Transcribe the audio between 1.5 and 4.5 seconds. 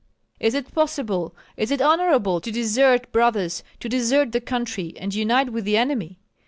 is it honorable, to desert brothers, to desert the